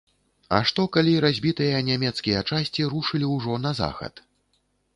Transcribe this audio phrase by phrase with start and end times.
[0.59, 4.13] А што, калі разбітыя нямецкія часці рушылі ўжо на захад?